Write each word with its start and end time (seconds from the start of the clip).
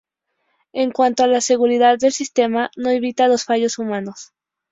En 0.73 0.89
cuanto 0.89 1.21
a 1.23 1.27
la 1.27 1.41
seguridad 1.41 1.95
el 2.03 2.11
sistema 2.11 2.71
no 2.75 2.89
evita 2.89 3.27
los 3.27 3.43
fallos 3.43 3.77
humanos. 3.77 4.31